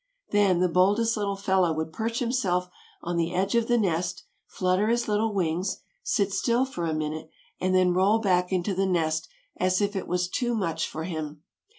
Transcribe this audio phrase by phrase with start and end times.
[0.31, 2.71] Then the boldest little fellow would perch himself
[3.03, 7.29] on the edge of the nest, flutter his little wings, sit still for a minute,
[7.59, 9.27] and then roll back into the nest
[9.57, 11.43] as if it was too much for him.